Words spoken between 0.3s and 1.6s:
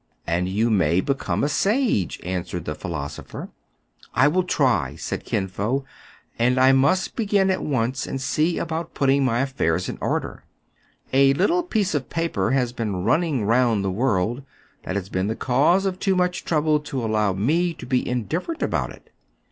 you may become a